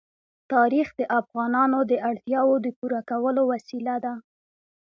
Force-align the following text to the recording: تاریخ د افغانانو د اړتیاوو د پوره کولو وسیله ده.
تاریخ 0.53 0.87
د 0.99 1.01
افغانانو 1.19 1.79
د 1.91 1.93
اړتیاوو 2.09 2.55
د 2.65 2.67
پوره 2.77 3.01
کولو 3.09 3.41
وسیله 3.51 3.95
ده. 4.05 4.13